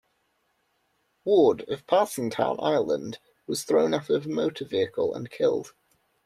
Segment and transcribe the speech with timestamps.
[1.25, 5.75] Ward, of Parsonstown, Ireland, was thrown out of a motor vehicle and killed.